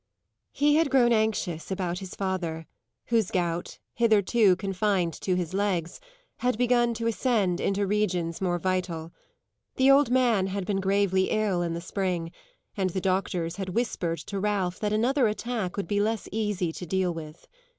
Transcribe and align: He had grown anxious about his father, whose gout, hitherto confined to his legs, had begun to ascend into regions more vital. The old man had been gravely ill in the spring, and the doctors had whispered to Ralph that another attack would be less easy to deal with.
He 0.51 0.77
had 0.77 0.89
grown 0.89 1.13
anxious 1.13 1.69
about 1.69 1.99
his 1.99 2.15
father, 2.15 2.65
whose 3.09 3.29
gout, 3.29 3.77
hitherto 3.93 4.55
confined 4.55 5.13
to 5.21 5.35
his 5.35 5.53
legs, 5.53 5.99
had 6.37 6.57
begun 6.57 6.95
to 6.95 7.05
ascend 7.05 7.59
into 7.59 7.85
regions 7.85 8.41
more 8.41 8.57
vital. 8.57 9.11
The 9.75 9.91
old 9.91 10.09
man 10.09 10.47
had 10.47 10.65
been 10.65 10.81
gravely 10.81 11.29
ill 11.29 11.61
in 11.61 11.75
the 11.75 11.81
spring, 11.81 12.31
and 12.75 12.89
the 12.89 12.99
doctors 12.99 13.57
had 13.57 13.69
whispered 13.75 14.17
to 14.21 14.39
Ralph 14.39 14.79
that 14.79 14.91
another 14.91 15.27
attack 15.27 15.77
would 15.77 15.87
be 15.87 15.99
less 16.01 16.27
easy 16.31 16.71
to 16.71 16.85
deal 16.87 17.13
with. 17.13 17.47